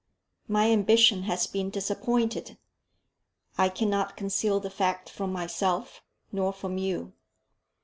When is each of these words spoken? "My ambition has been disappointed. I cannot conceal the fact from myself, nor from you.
"My 0.47 0.71
ambition 0.71 1.25
has 1.25 1.45
been 1.45 1.69
disappointed. 1.69 2.57
I 3.55 3.69
cannot 3.69 4.17
conceal 4.17 4.59
the 4.59 4.71
fact 4.71 5.11
from 5.11 5.31
myself, 5.31 6.01
nor 6.31 6.51
from 6.53 6.79
you. 6.79 7.13